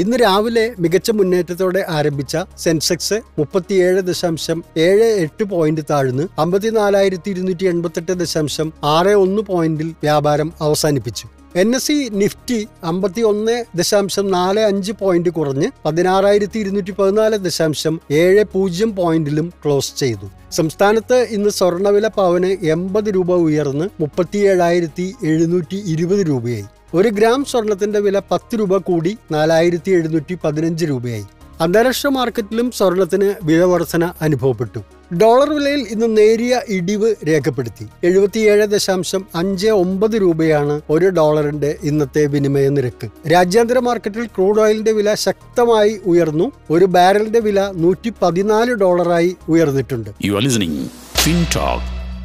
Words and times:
ഇന്ന് 0.00 0.16
രാവിലെ 0.16 0.64
മികച്ച 0.82 1.10
മുന്നേറ്റത്തോടെ 1.18 1.80
ആരംഭിച്ച 1.98 2.36
സെൻസെക്സ് 2.64 3.16
മുപ്പത്തിയേഴ് 3.38 4.00
ദശാംശം 4.08 4.58
ഏഴ് 4.84 5.08
എട്ട് 5.22 5.44
പോയിന്റ് 5.52 5.84
താഴ്ന്ന് 5.90 6.24
അമ്പത്തിനാലായിരത്തി 6.42 7.30
ഇരുന്നൂറ്റി 7.34 7.66
എൺപത്തെട്ട് 7.72 8.14
ദശാംശം 8.22 8.68
ആറ് 8.92 9.14
ഒന്ന് 9.24 9.42
പോയിന്റിൽ 9.42 9.88
വ്യാപാരം 10.04 10.50
അവസാനിപ്പിച്ചു. 10.66 11.26
എൻ 11.56 11.74
എസ് 11.74 11.86
സി 11.86 12.08
നിഫ്റ്റി 12.12 12.68
അമ്പത്തി 12.84 13.20
ഒന്ന് 13.20 13.64
ദശാംശം 13.74 14.30
നാല് 14.30 14.60
അഞ്ച് 14.60 14.92
പോയിന്റ് 14.92 15.30
കുറഞ്ഞ് 15.30 15.70
പതിനാറായിരത്തി 15.84 16.58
ഇരുന്നൂറ്റി 16.58 16.90
പതിനാല് 16.90 17.36
ദശാംശം 17.36 18.00
ഏഴ് 18.10 18.44
പൂജ്യം 18.44 18.96
പോയിന്റിലും 18.96 19.52
ക്ലോസ് 19.64 19.96
ചെയ്തു. 19.96 20.30
സംസ്ഥാനത്ത് 20.50 21.26
ഇന്ന് 21.30 21.50
സ്വർണവില 21.50 22.08
പവന് 22.08 22.66
എൺപത് 22.66 23.14
രൂപ 23.14 23.32
ഉയർന്ന് 23.32 23.88
മുപ്പത്തിയേഴായിരത്തി 24.00 25.14
എഴുന്നൂറ്റി 25.24 25.82
ഇരുപത് 25.86 26.26
രൂപയായി. 26.28 26.64
ഒരു 26.94 27.08
ഗ്രാം 27.08 27.44
സ്വർണത്തിന്റെ 27.44 27.98
വില 27.98 28.20
പത്ത് 28.30 28.58
രൂപ 28.58 28.76
കൂടി 28.76 29.18
നാലായിരത്തി 29.32 29.90
എഴുന്നൂറ്റി 29.90 30.38
പതിനഞ്ച് 30.44 30.84
രൂപയായി. 30.84 31.24
അന്താരാഷ്ട്ര 31.60 32.08
മാർക്കറ്റിലും 32.08 32.70
സ്വർണത്തിന് 32.70 33.34
വില 33.42 33.62
വർധന 33.62 34.12
അനുഭവപ്പെട്ടു. 34.22 34.80
ഡോളർ 35.14 35.50
വിലയിൽ 35.50 35.86
ഇന്ന് 35.90 36.16
നേരിയ 36.16 36.60
ഇടിവ് 36.68 37.14
രേഖപ്പെടുത്തി. 37.28 37.86
എഴുപത്തിയേഴ് 38.04 38.66
ദശാംശം 38.66 39.26
അഞ്ച് 39.34 39.66
ഒമ്പത് 39.66 40.10
രൂപയാണ് 40.10 40.80
ഒരു 40.90 41.06
ഡോളറിന്റെ 41.06 41.78
ഇന്നത്തെ 41.82 42.26
വിനിമയ 42.26 42.68
നിരക്ക്. 42.68 43.28
രാജ്യാന്തര 43.28 43.78
മാർക്കറ്റിൽ 43.78 44.26
ക്രൂഡ് 44.26 44.60
ഓയിലിന്റെ 44.60 44.92
വില 44.92 45.14
ശക്തമായി 45.14 46.00
ഉയർന്നു. 46.06 46.52
ഒരു 46.70 46.84
ബാരലിന്റെ 46.84 47.40
വില 47.40 47.72
നൂറ്റി 47.76 48.12
പതിനാല് 48.22 48.74
ഡോളറായി 48.74 49.36
ഉയർന്നിട്ടുണ്ട്. 49.48 50.10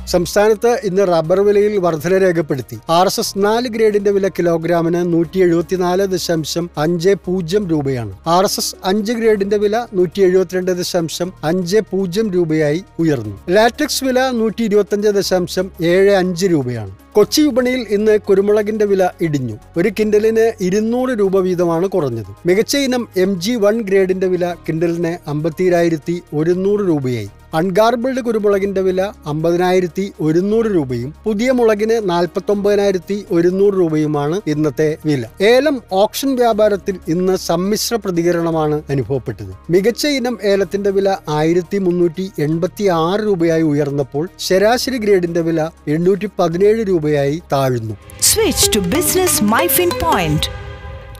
സംസ്ഥാനത്ത് 0.08 0.82
ഇന്ന് 0.84 1.08
റബ്ബർ 1.08 1.40
വിലയിൽ 1.40 1.78
വർധന 1.78 2.18
രേഖപ്പെടുത്തി. 2.18 2.80
ആർ 2.90 3.06
എസ് 3.06 3.20
എസ് 3.20 3.34
നാല് 3.38 3.68
ഗ്രേഡിന്റെ 3.68 4.12
വില 4.12 4.28
കിലോഗ്രാമിന് 4.28 5.14
നൂറ്റി 5.14 5.40
എഴുപത്തിനാല് 5.40 6.06
ദശാംശം 6.06 6.70
അഞ്ച് 6.78 7.16
പൂജ്യം 7.26 7.70
രൂപയാണ്. 7.70 8.14
ആർ 8.28 8.44
എസ് 8.44 8.60
എസ് 8.60 8.76
അഞ്ച് 8.86 9.14
ഗ്രേഡിന്റെ 9.14 9.58
വില 9.58 9.86
നൂറ്റി 9.94 10.22
എഴുപത്തിരണ്ട് 10.22 10.72
ദശാംശം 10.72 11.34
അഞ്ച് 11.44 11.78
പൂജ്യം 11.78 12.32
രൂപയായി 12.32 12.84
ഉയർന്നു. 13.00 13.40
ലാറ്റക്സ് 13.50 14.04
വില 14.04 14.30
നൂറ്റി 14.30 14.64
ഇരുപത്തിയഞ്ച് 14.64 15.08
ദശാംശം 15.08 15.72
ഏഴ് 15.82 16.12
അഞ്ച് 16.12 16.46
രൂപയാണ്. 16.46 16.96
കൊച്ചി 17.14 17.42
വിപണിയിൽ 17.42 17.86
ഇന്ന് 17.90 18.20
കുരുമുളകിന്റെ 18.20 18.86
വില 18.86 19.10
ഇടിഞ്ഞു. 19.22 19.58
ഒരു 19.78 19.90
കിൻഡലിന് 20.00 20.52
ഇരുന്നൂറ് 20.62 21.10
രൂപ 21.10 21.40
വീതമാണ് 21.40 21.88
കുറഞ്ഞത്. 21.88 22.32
മികച്ച 22.46 22.78
ഇനം 22.78 23.08
എം 23.18 23.42
ജി 23.42 23.56
വൺ 23.56 23.82
ഗ്രേഡിന്റെ 23.82 24.28
വില 24.28 24.56
കിൻഡലിന് 24.70 25.30
അമ്പത്തിരായിരത്തി 25.30 26.22
ഒരുന്നൂറ് 26.34 26.80
രൂപയായി. 26.80 27.30
അൺഗാർബിൾഡ് 27.54 28.22
കുരുമുളകിന്റെ 28.26 28.82
വില 28.82 29.02
അമ്പതിനായിരത്തി 29.28 30.06
ഒരുന്നൂറ് 30.22 30.70
രൂപയും 30.76 31.10
പുതിയ 31.26 31.50
മുളകിന് 31.52 31.98
നാൽപ്പത്തൊമ്പതിനായിരത്തി 32.10 33.18
ഒരുന്നൂറ് 33.32 33.76
രൂപയുമാണ് 33.76 34.38
ഇന്നത്തെ 34.54 34.88
വില 35.06 35.26
ഏലം 35.50 35.76
ഓപ്ഷൻ 36.00 36.32
വ്യാപാരത്തിൽ 36.36 36.96
ഇന്ന് 37.08 37.36
സമ്മിശ്ര 37.48 37.96
പ്രതികരണമാണ് 38.06 38.80
അനുഭവപ്പെട്ടത് 38.90 39.52
മികച്ച 39.70 40.04
ഇനം 40.18 40.38
ഏലത്തിന്റെ 40.52 40.92
വില 40.92 41.10
ആയിരത്തി 41.34 41.80
മുന്നൂറ്റി 41.80 42.26
എൺപത്തി 42.40 42.88
ആറ് 43.00 43.22
രൂപയായി 43.22 43.68
ഉയർന്നപ്പോൾ 43.72 44.26
ശരാശരി 44.48 45.00
ഗ്രേഡിന്റെ 45.06 45.44
വില 45.44 45.62
എണ്ണൂറ്റി 45.90 46.30
പതിനേഴ് 46.40 46.84
രൂപയായി 46.84 47.38
താഴ്ന്നു 47.54 47.96
Switch 48.28 48.64
to 48.70 48.82
Business 48.90 49.34
MyFin 49.52 49.92
Point. 50.02 50.44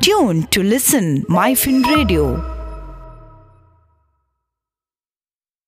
Tune 0.02 0.42
to 0.52 0.64
listen 0.66 1.06
MyFin 1.34 1.78
Radio. 1.92 2.24